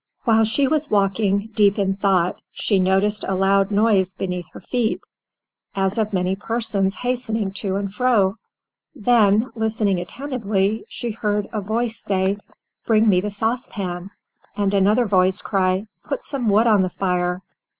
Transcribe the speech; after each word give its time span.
While 0.23 0.45
she 0.45 0.67
was 0.67 0.89
walking, 0.89 1.51
deep 1.53 1.77
in 1.77 1.95
thought, 1.95 2.41
she 2.51 2.79
noticed 2.79 3.23
a 3.23 3.35
loud 3.35 3.69
noise 3.69 4.15
beneath 4.15 4.47
her 4.51 4.59
feet, 4.59 4.99
as 5.75 5.99
of 5.99 6.11
many 6.11 6.35
persons 6.35 6.95
hastening 6.95 7.51
to 7.61 7.75
and 7.75 7.93
fro; 7.93 8.37
then, 8.95 9.51
listening 9.53 9.99
attentively, 9.99 10.85
she 10.89 11.11
heard 11.11 11.47
a 11.53 11.61
voice 11.61 11.99
say, 11.99 12.39
"Bring 12.87 13.09
me 13.09 13.21
the 13.21 13.29
saucepan," 13.29 14.09
and 14.57 14.73
another 14.73 15.05
voice 15.05 15.39
cry, 15.39 15.85
"Put 16.03 16.23
some 16.23 16.49
wood 16.49 16.65
on 16.65 16.81
the 16.81 16.89
fire." 16.89 17.43